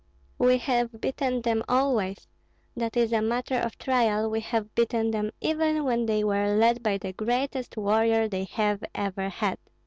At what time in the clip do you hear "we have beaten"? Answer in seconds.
0.39-1.43, 4.31-5.11